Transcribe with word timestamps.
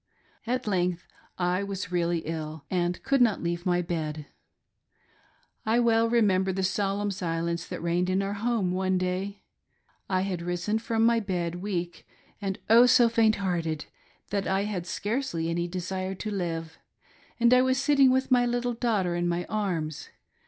At 0.47 0.65
length 0.65 1.05
I 1.37 1.61
was 1.61 1.91
really 1.91 2.21
ill, 2.25 2.65
and 2.71 3.03
could 3.03 3.21
not 3.21 3.43
leave 3.43 3.67
my 3.67 3.83
bed. 3.83 4.25
I 5.63 5.77
well 5.79 6.09
remember 6.09 6.51
the 6.51 6.63
solemn 6.63 7.11
silence 7.11 7.67
that 7.67 7.83
reigned 7.83 8.09
in 8.09 8.23
our 8.23 8.33
home 8.33 8.71
one 8.71 8.97
day. 8.97 9.43
I 10.09 10.21
had 10.21 10.41
risen 10.41 10.79
from 10.79 11.05
my 11.05 11.19
bed, 11.19 11.61
weak, 11.61 12.07
and 12.41 12.57
Oh, 12.67 12.87
so 12.87 13.09
faint 13.09 13.35
hearted, 13.35 13.85
that 14.31 14.47
I 14.47 14.63
had 14.63 14.87
scarcely 14.87 15.51
any 15.51 15.67
desire 15.67 16.15
to 16.15 16.31
live; 16.31 16.79
and 17.39 17.53
I 17.53 17.61
was 17.61 17.77
sitting 17.77 18.09
with 18.09 18.31
my 18.31 18.43
little 18.47 18.73
daughter 18.73 19.15
in 19.15 19.27
my 19.27 19.45
arms. 19.49 20.09